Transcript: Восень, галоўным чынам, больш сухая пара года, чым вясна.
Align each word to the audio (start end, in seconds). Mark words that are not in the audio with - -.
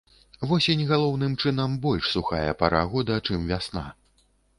Восень, 0.51 0.79
галоўным 0.91 1.35
чынам, 1.43 1.75
больш 1.83 2.09
сухая 2.13 2.55
пара 2.63 2.81
года, 2.95 3.19
чым 3.27 3.45
вясна. 3.53 3.85